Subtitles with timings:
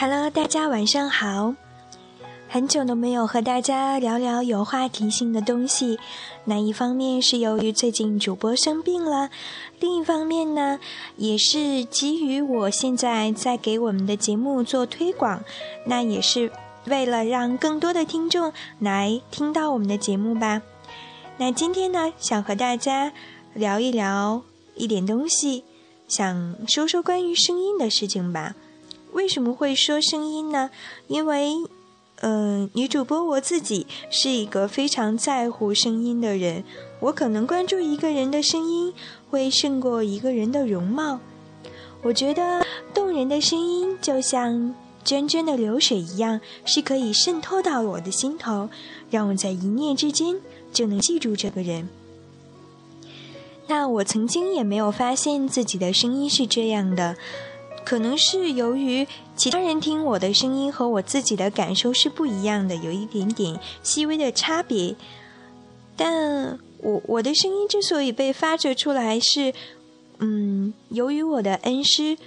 [0.00, 1.56] Hello，大家晚上好。
[2.48, 5.98] 很久都没有和大家聊聊有话题性的东西。
[6.44, 9.28] 那一方面是由于最近主播生病了，
[9.80, 10.78] 另一方面呢，
[11.16, 15.42] 也是基于我现在在给我们的节目做推广，
[15.86, 16.52] 那也是
[16.84, 20.62] 为了让更多的听众来听到我们的节目吧。
[21.38, 23.12] 那今天呢，想和大家
[23.52, 24.42] 聊一聊
[24.76, 25.64] 一点东西，
[26.06, 28.54] 想说说关于声音的事情吧。
[29.12, 30.70] 为什么会说声音呢？
[31.06, 31.52] 因为。
[32.20, 36.64] 嗯，女主播我自己是一个非常在乎声音的人，
[36.98, 38.92] 我可能关注一个人的声音
[39.30, 41.20] 会胜过一个人的容貌。
[42.02, 48.68] 我觉得动人的声音就像涓涓的流水一样，是可以渗透到我的心头，
[49.10, 50.40] 让我在一念之间
[50.72, 51.88] 就能记住这个人。
[53.68, 57.16] 那我曾经也没有发现自己的声音是这样的。
[57.88, 64.94] 可能是由于其他人听我的声音和我自己的感受是不一样的，有一点点细微的差别。
[65.96, 69.54] 但我我的声音之所以被发掘出来，是
[70.18, 72.18] 嗯，由于我的恩师，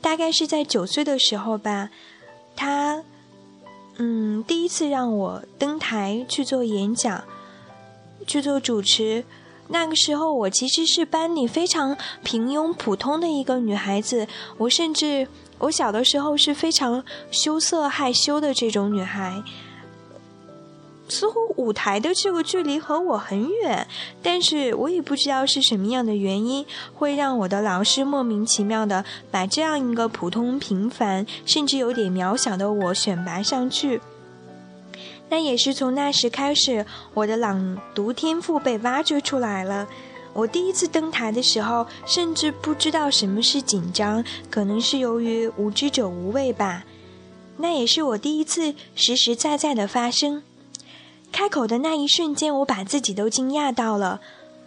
[0.00, 1.90] 大概是在九岁的时候吧，
[2.54, 3.02] 他
[3.96, 7.24] 嗯第一次让我登台去做演讲，
[8.24, 9.24] 去做主持。
[9.68, 14.26] 那个时候，我其实是班里非常平庸普通的一个女孩子。
[14.58, 15.26] 我甚至，
[15.58, 19.42] 我小的时候是非常羞涩害羞的这种女孩。
[21.08, 23.86] 似乎舞台的这个距离和我很远，
[24.22, 34.00] 但是我也不知道是什么样的原因，会让我的老师莫名其妙的把这样一个普通平凡，甚至有点渺小的我选拔上去。
[35.28, 39.88] 那也是从那时开始，我的朗读天赋被挖掘出来了。
[40.32, 46.84] 我第一次登台的时候，甚至不知道什么是紧张，可能是由于无知者无畏吧。
[47.56, 50.42] 那也是我第一次实实在在的发声。
[51.32, 54.20] 开口的那一瞬间，我把自己都惊讶到了，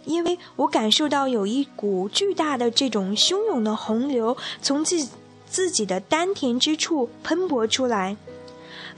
[0.04, 5.08] 因为我感受到有一股巨大的这种汹涌的洪流从自
[5.46, 8.16] 自己的丹田之处喷薄出来。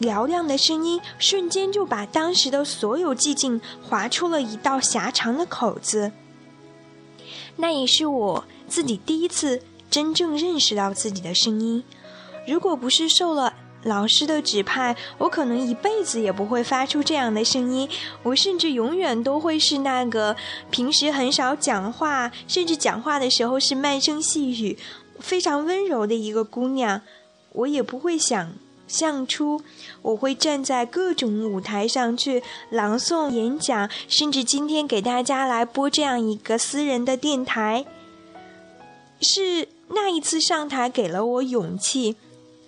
[0.02, 6.12] 嘹亮的声音瞬间就把当时的所有寂静划出了一道狭长的口子。
[7.56, 11.84] 那也是我自己第一次真正认识到自己的声音。
[12.46, 13.54] 如果不是受了
[13.84, 17.88] 老师的指派，我可能一辈子也不会发出这样的声音。
[18.22, 20.34] 我甚至永远都会是那个
[20.70, 24.78] 平时很少讲话，甚至讲话的时候是慢声细语、
[25.20, 27.02] 非常温柔的一个姑娘。
[27.52, 28.52] 我也不会想。
[28.92, 29.62] 像出，
[30.02, 37.86] 我会站在各种舞台上去朗诵、演讲，甚至今天给大家来播这样一个私人的电台。
[39.22, 42.16] 是那一次上台给了我勇气，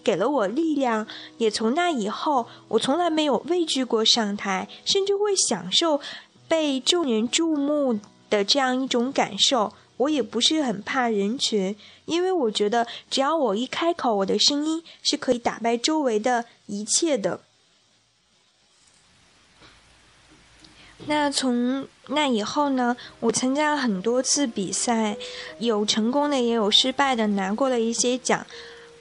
[0.02, 6.00] 给了我力量，也从那以后，我从来没有畏惧过上台，甚至会享受
[6.48, 9.74] 被众人注目的这样一种感受。
[9.96, 17.40] 我也不是很怕人群，因为我觉得只要我一开口，我的声音是可以打败周围的一切的。
[21.06, 25.16] 那从那以后呢，我参加了很多次比赛，
[25.58, 28.44] 有成功的，也有失败的，拿过了一些奖。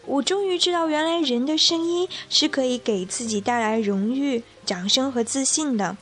[0.06, 5.98] 我终于知道，原来人的声音是可以给自己带来荣誉、掌声和自信的。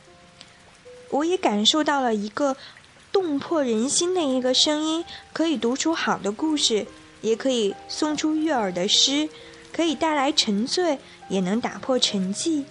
[1.10, 2.58] 我也感受到了一个。
[3.12, 6.86] 动魄人心的一个声音，可以读出好的故事，
[7.20, 9.28] 也可以送出悦耳的诗，
[9.70, 12.64] 可以带来沉醉，也能打破沉寂。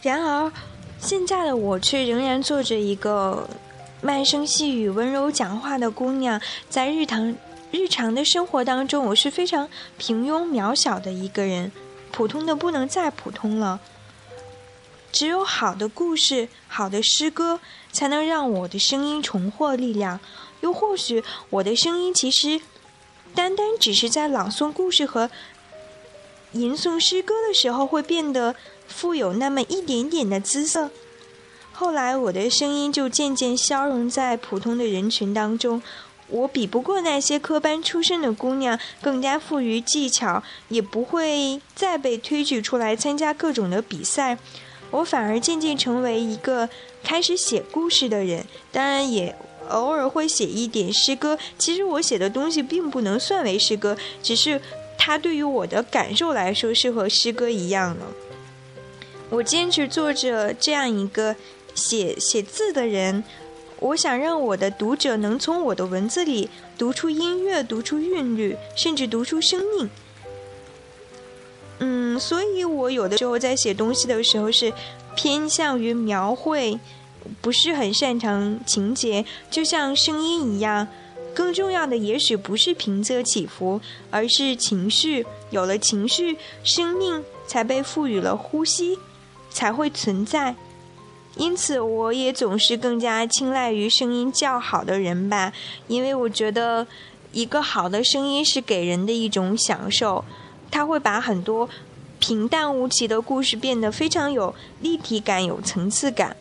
[0.00, 0.52] 然而，
[1.00, 3.48] 现在的我却仍然做着一个
[4.00, 6.40] 慢声细语、温柔讲话的姑娘，
[6.70, 7.36] 在日常
[7.70, 9.68] 日常的生活当中，我是非常
[9.98, 11.72] 平庸渺小的一个人，
[12.12, 13.80] 普通的不能再普通了。
[15.12, 17.60] 只有好的故事、好的诗歌，
[17.92, 20.18] 才能让我的声音重获力量。
[20.62, 22.60] 又或许，我的声音其实
[23.34, 25.30] 单单只是在朗诵故事和
[26.52, 28.54] 吟诵诗歌的时候，会变得
[28.86, 30.90] 富有那么一点点的姿色。
[31.72, 35.82] 后来，我的声音就渐渐消融在普通的人群当中。
[36.28, 44.38] 我比不过那些科班出身的姑娘，更加富于技巧，也不会再被推举出来参加各种的比赛。
[44.90, 46.68] 我反而渐渐成为一个
[47.02, 49.34] 开始写故事的人，当然也
[49.68, 51.38] 偶尔会写一点诗歌。
[51.58, 54.60] 其实我写的东西并不能算为诗歌，只是
[54.98, 58.04] 它对于我的感受来说是和诗歌一样的。
[59.30, 61.34] 我坚持做着这样一个
[61.74, 63.24] 写写字的人，
[63.80, 69.90] 我想让我的读者能从我的文字里读出音乐，读出韵律，甚至读出生命。
[71.78, 74.72] 嗯，所以我有的时候在写东西的时候是
[75.14, 76.78] 偏向于描绘，
[77.40, 80.88] 不是很擅长情节，就像声音一样。
[81.34, 83.80] 更重要的也许不是平仄起伏，
[84.10, 85.24] 而是情绪。
[85.50, 88.98] 有了情绪，生命才被赋予了呼吸，
[89.48, 90.54] 才会存在。
[91.36, 95.54] 因此，我也总是更加青睐于声音较好的人吧，
[95.88, 96.86] 因为我觉得
[97.32, 100.22] 一个好的声音是给人的一种享受，
[100.70, 101.66] 它会把很多
[102.22, 106.36] 平淡无奇的故事变得非常有立体感、有层次感。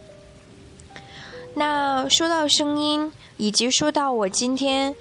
[1.55, 4.95] 那说到声音，以及说到我今天，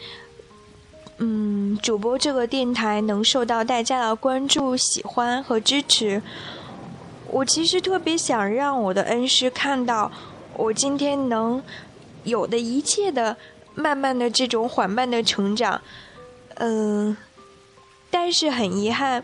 [1.18, 6.22] 嗯，主播这个电台能受到大家的关注、喜欢和支持。
[7.26, 10.10] 我其实特别想让我的恩师看到，
[10.56, 11.62] 我今天能
[12.24, 13.36] 有的一切的
[13.74, 15.82] 慢慢的这种缓慢的成长，
[16.54, 17.14] 嗯，
[18.10, 19.22] 但是很遗憾，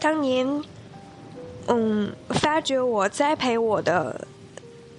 [0.00, 0.64] 当年，
[1.66, 4.26] 嗯，发掘我、栽培我的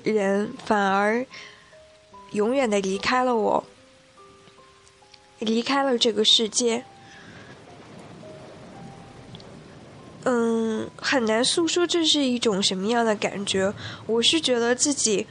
[0.03, 1.25] 人，反而
[2.33, 3.63] 永远的离开了我，
[5.39, 6.85] 离开了这个世界。
[10.23, 13.73] 嗯，很难诉说这是一种什么样的感觉。
[14.05, 15.25] 我是觉得自己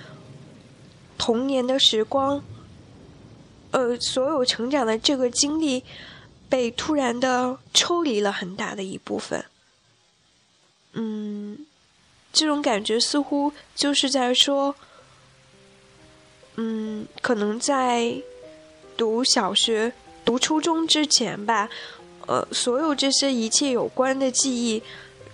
[1.17, 2.43] 童年的时光，
[3.71, 5.85] 呃，所有成长的这个经历，
[6.49, 9.45] 被突然的抽离了很大的一部分。
[10.93, 11.67] 嗯，
[12.33, 14.75] 这种感觉似乎就是在说，
[16.57, 18.17] 嗯，可能在
[18.97, 19.93] 读小学、
[20.25, 21.69] 读初中之前吧。
[22.27, 24.83] 呃，所有这些一切有关的记忆，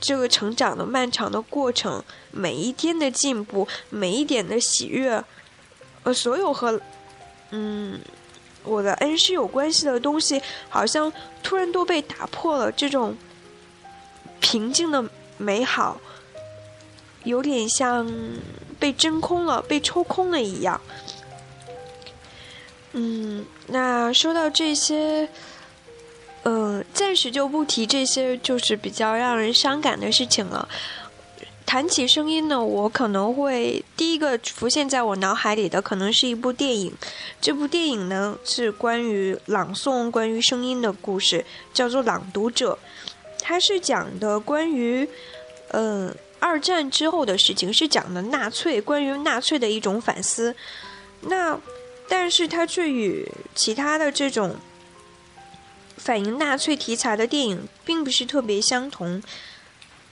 [0.01, 5.23] 这个成长的漫长的过程，每一天的进步，每一点的喜悦，
[6.05, 6.81] 呃，所有和
[7.51, 7.99] 嗯
[8.65, 11.13] 我的恩师有关系的东西，好像
[11.43, 12.73] 突然都被打破了。
[12.73, 13.15] 这种
[14.41, 15.05] 平静的
[15.37, 16.01] 美好，
[17.25, 18.11] 有点像
[18.79, 20.81] 被真空了、被抽空了一样。
[22.93, 25.29] 嗯，那说到这些。
[26.49, 30.69] 嗯，暂时就不提这些，就是比较让人伤感的事情了。
[31.67, 36.95] 谈起声音呢，我可能会第一个浮现在我脑海里的，可能是一部电影。
[37.41, 41.45] 这部电影呢，是关于朗诵、关于声音的故事，
[41.75, 42.79] 叫做《朗读者》。
[43.49, 45.09] 它是讲的关于，
[45.69, 50.57] 嗯，二战之后的事情，是讲的纳粹，关于纳粹的一种反思。
[51.21, 51.57] 那，
[52.09, 54.57] 但是它却与其他的这种。
[55.97, 59.23] 反映纳粹题材的电影并不是特别相同，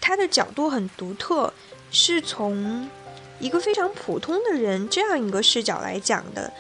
[0.01, 1.53] 它的角度很独特，
[1.91, 2.89] 是从
[3.41, 6.53] 一个非常普通的人这样一个视角来讲的。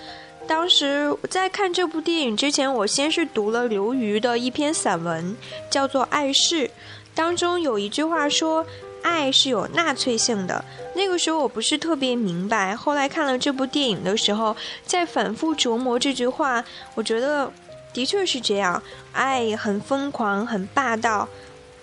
[0.47, 5.37] 当时在看这部电影之前，我先是读了刘瑜的一篇散文，
[5.71, 6.69] 叫做《爱是》，
[7.15, 8.67] 当中有一句话说
[9.03, 10.65] ：“爱是有纳粹性的。”
[10.95, 14.57] 那个时候我不是特别明白，后来看了这部电影的时候，
[14.87, 16.65] 在反复琢磨这句话，
[16.95, 17.51] 我觉得。
[17.95, 18.83] 的确是这样，
[19.13, 21.29] 爱很疯狂，很霸道，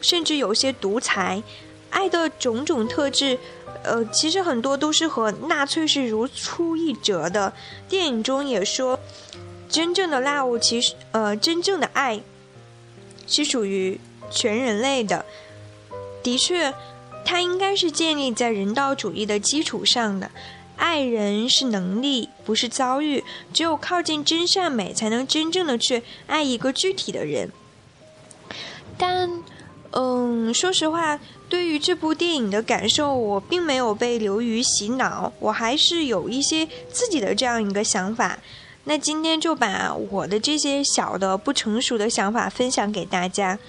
[0.02, 1.42] 甚至有些独裁。
[1.90, 3.40] 爱的种种特质，
[3.84, 7.52] 呃，其实很多都是和纳粹是如出一辙的。
[7.90, 9.00] 电影中也说，
[9.70, 12.22] 真正的 love 其实，呃，真正的爱
[13.28, 15.26] 是属于全人类的。
[16.22, 16.74] 的确，
[17.26, 20.30] 它应该是建立在人道主义的基础上的。
[20.78, 23.24] 爱人是能力，不是遭遇。
[23.54, 27.52] 只有靠近真善美，才能真正的去爱一个具体的人。
[28.98, 29.44] 但，
[29.92, 31.20] 嗯，说实话，
[31.52, 38.40] 对于这部电影的感受，我并没有被流于洗脑，我还是有一些自己的这样一个想法。
[38.86, 43.60] 那今天就把我的这些小的不成熟的想法分享给大家。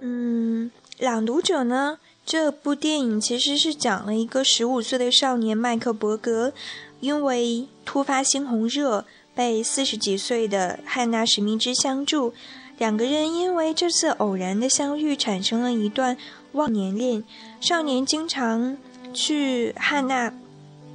[0.00, 1.98] 嗯朗读者呢？
[2.24, 6.52] 这部电影其实是讲了一个十五岁的少年麦克伯格，
[7.00, 12.32] 因为突发猩红热被四十几岁的汉娜史密兹相助。
[12.78, 16.16] 两个人因为这次偶然的相遇，产生了一段
[16.52, 17.22] 忘年恋。
[17.60, 18.76] 少年经常
[19.12, 20.32] 去汉娜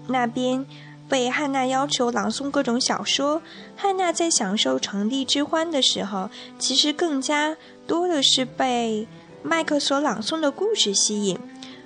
[0.07, 0.65] 那边，
[1.07, 3.41] 被汉娜要求朗诵各种小说。
[3.75, 9.07] 汉娜在享受成帝之欢的时候，其实更加多的是被。
[9.43, 11.39] 麦克所朗诵的故事吸引。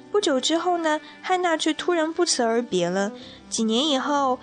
[0.10, 3.12] 不久之后呢，汉娜却突然不辞而别了。
[3.50, 4.40] 几年以后，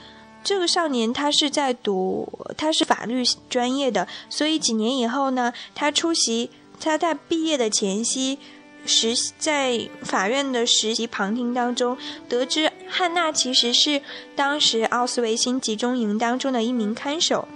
[0.49, 2.26] 这个少年他是在读，
[2.57, 6.49] 他是法律专业的，所以几年以后呢，他出席
[6.81, 8.38] 他在毕业的前夕，
[8.87, 11.99] 实在法院的实习旁听当中，
[12.31, 14.00] 得知汉娜其实是
[14.35, 17.47] 当时奥斯维辛集中营当中的一名看守，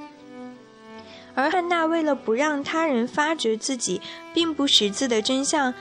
[1.34, 4.02] 而汉娜为了不让他人发觉自己
[4.34, 5.72] 并不识字的真相，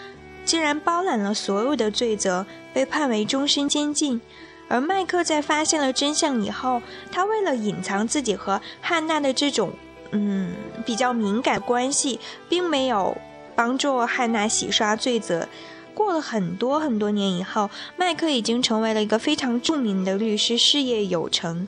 [0.46, 4.22] 竟然包揽了所有的罪责，被判为终身监禁。
[4.72, 9.74] 而麦克在发现了真相以后，他为了隐藏自己和汉娜的这种
[10.12, 10.54] 嗯
[10.86, 13.18] 比较敏感关系，并没有
[13.54, 15.46] 帮助汉娜洗刷罪责。
[15.94, 21.68] 过了很多很多年以后，麦克已经成为了一个非常著名的律师，事业有成。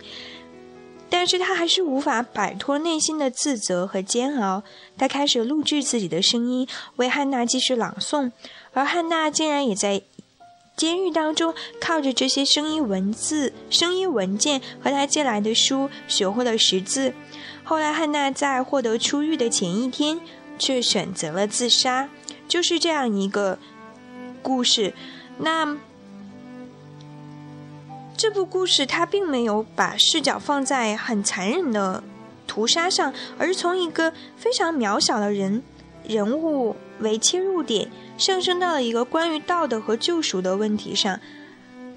[1.10, 4.64] 但是他还是无法摆脱内心的自责和煎熬。
[4.98, 8.32] 他开始录制自己的声音，为汉娜继续朗诵，
[8.72, 10.02] 而汉娜竟然也在。
[10.76, 17.14] 监狱当中，靠着这些声音文字、声音文件和他借来的书，学会了识字。
[17.64, 20.20] 后来，汉娜在获得出狱的前一天，
[20.58, 22.10] 却选择了自杀。
[22.48, 23.58] 就是这样一个
[24.42, 24.94] 故事。
[25.38, 25.78] 那
[28.18, 32.04] 这部故事，它并没有把视角放在很残忍的
[32.46, 35.64] 屠杀上，而是从一个非常渺小的人
[36.04, 37.90] 人物为切入点。
[38.18, 41.20] 上升到了一个关于道德和救赎的问题上。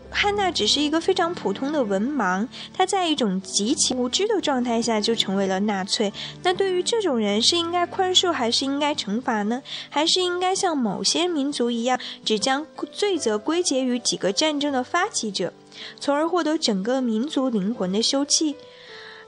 [0.09, 6.13] 汉娜只是一个非常普通的文盲，她在一种极其无知的状态下就成为了纳粹。
[6.45, 9.63] 那对于这种人，是应该宽恕还是应该惩罚呢？
[9.91, 15.53] 还是应该像某些民族一样，只将罪责归结于几个战争的发起者，
[15.99, 18.55] 从而获得整个民族灵魂的休憩？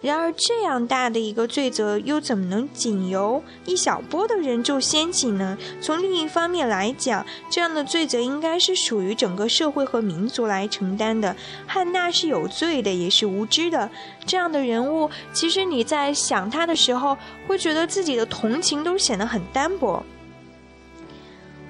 [0.00, 5.58] 然而，这样大的一个罪责，又怎么能仅由一小波的人就掀起呢？
[5.80, 11.34] 从另一方面来讲，这样的罪责应该是属于整个社会和民族来承担的。
[11.66, 13.90] 汉娜是有罪的，也是无知的。
[14.24, 20.04] 这样的人物，其实你在想他的时候，会觉得自己的同情都显得很单薄。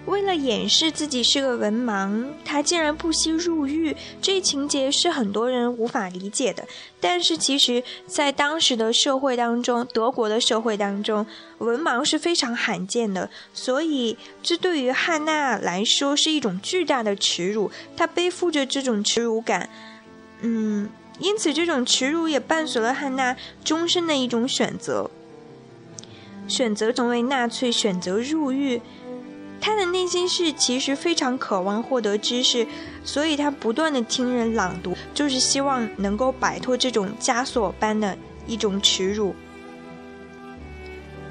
[0.09, 6.67] 为了掩饰自己是个文盲，他竟然不惜入狱，这情节是很多人无法理解的。
[6.99, 11.27] 但是，其实，在当时的社会当中，德国的社会当中，
[11.59, 17.71] 文盲是非常罕见的，所以这对于汉娜来说是一种巨大的耻辱。
[17.95, 19.69] 她背负着这种耻辱感，
[20.41, 20.89] 嗯，
[21.19, 25.11] 因此这种耻辱也伴随了汉娜终身的一种选择：
[26.49, 28.81] 选择成为纳粹，选择入狱。
[29.61, 32.67] 他的内心是其实非常渴望获得知识，
[33.05, 39.35] 所以他不断的听人朗读，就是希望能够摆脱这种枷锁般的一种耻辱。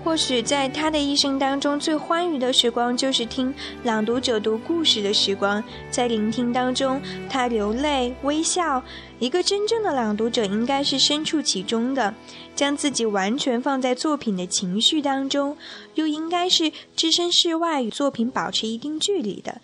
[0.08, 5.62] 或许在他的一生当中，最欢愉的时光就是听朗读者读故事的时光。
[5.92, 8.82] 在聆听当中，他流泪、微笑。
[9.20, 12.14] 一个真正的朗读者应该是身处其中的，
[12.56, 15.58] 将自己完全放在作品的情绪当中，
[15.96, 19.60] 又应该是置身事外，与作品保持一定距离的。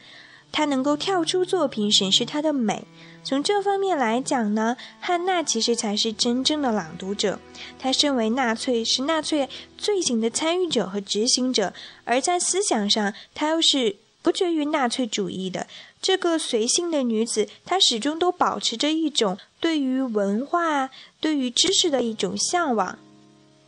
[0.54, 2.86] 他能够跳出作品，审视它的美。
[3.26, 7.40] 从这方面来讲呢，汉娜其实才是真正的朗读者。
[7.80, 15.68] 他身为纳粹，是纳粹罪行的参与者和执行者，而在思想上，他又是不绝于纳粹主义的。
[16.02, 20.90] 这个随性的女子，她始终都保持着一种对于文化、
[21.22, 23.00] 对于知识的一种向往，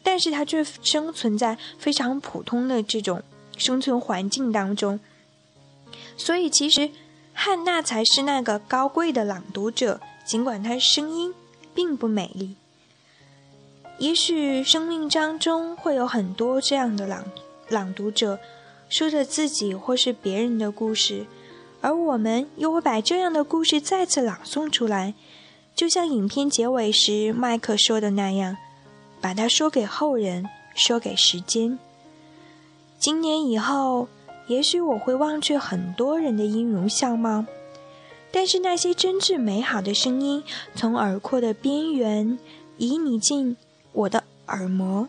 [0.03, 3.23] 但是她却生存在非常普通的这种
[3.57, 4.99] 生存环境当中。
[6.17, 6.91] 所以，其实。
[7.37, 11.33] 汉娜才是那个高贵的朗读者，尽管她声音
[11.73, 12.55] 并不美丽。
[13.99, 17.25] 也许生命当中会有很多这样的朗
[17.67, 18.39] 朗读者，
[18.87, 21.25] 说着自己或是别人的故事，
[21.81, 25.13] 而我们又会把这样的故事再次朗诵出来，
[25.75, 28.55] 就像影片结尾时麦克说的那样，
[29.19, 31.77] 把它说给后人，说给时间。
[32.97, 34.07] 今年以后。
[34.47, 37.45] 也许我会忘却很多人的音容笑貌，
[38.31, 40.43] 但是那些真挚美好的声音，
[40.75, 42.37] 从耳廓的边缘
[42.77, 43.57] 移你进
[43.91, 45.07] 我的耳膜。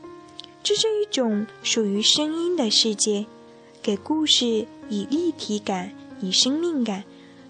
[0.62, 3.26] 这是一种属于声音的世界，
[3.82, 7.04] 给故事以立体感，以生命感。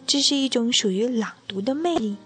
[0.07, 2.17] 这是一种属于朗读的魅力，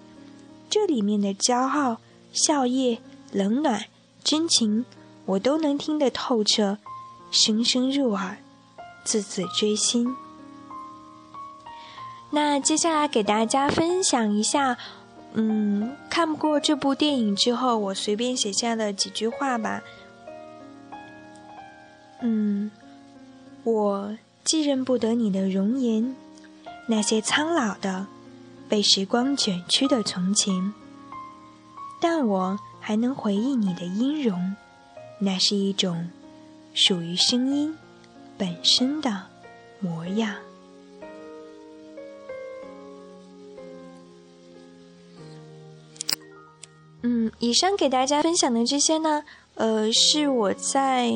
[0.69, 1.99] 这里面的骄傲、
[2.33, 2.99] 笑靥、
[3.33, 3.85] 冷暖、
[4.25, 4.85] 真情，
[5.27, 6.79] 我都能听得透彻，
[7.31, 8.39] 声声入耳。
[9.11, 10.15] 字字锥心。
[12.31, 14.79] 那接下来给大家分享一下，
[15.33, 19.83] 嗯，看不过这部电影之后，我随便写下的几句话吧。
[22.21, 22.71] 嗯，
[23.65, 26.15] 我既认不得你的容颜，
[26.87, 28.07] 那些苍老的、
[28.69, 30.73] 被时光卷曲的从前，
[32.01, 34.55] 但我还能回忆你的音容，
[35.19, 36.09] 那是一种
[36.73, 37.77] 属于声音。
[38.41, 39.27] 本身的
[39.81, 40.35] 模样。
[47.03, 49.25] 嗯，以上给大家分享的这些呢，
[49.57, 51.09] 呃，是我在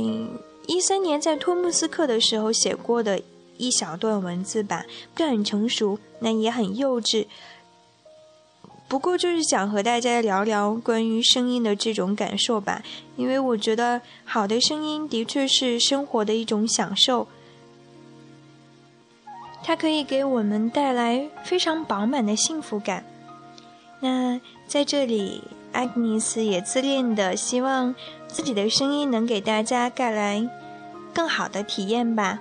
[0.67, 3.23] 一三年在托木斯克的时候写过的
[3.57, 7.27] 一小段文字吧，不很成熟，那也很幼稚。
[8.95, 12.81] 不过就是想和大家聊聊关于声音的这种感受吧，
[13.17, 17.27] 因为我觉得好的声音的确是生活的一种享受，
[19.65, 23.05] 它可以给我们带来非常饱满的幸福感。
[23.99, 25.43] 那在这里。
[25.73, 27.97] 艾格尼斯也自恋的希望
[28.29, 30.49] 自己的声音能给大家带来
[31.13, 32.39] 更好的体验吧。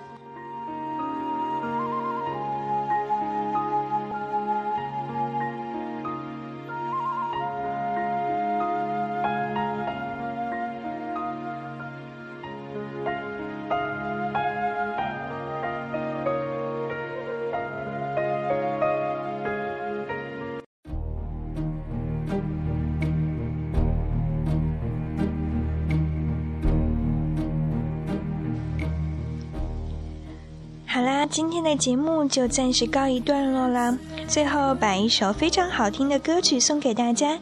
[31.34, 33.98] 今天的节目就暂时告一段落啦。
[34.28, 37.40] 最后把一首非常好听的歌曲送给大家，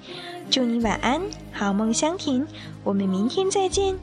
[0.49, 1.21] 祝你晚安，
[1.51, 2.47] 好梦香甜。
[2.85, 3.93] 我们明天再见。